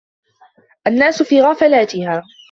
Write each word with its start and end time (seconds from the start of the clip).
الناس 0.87 1.23
في 1.23 1.41
غفلاتها 1.41 2.23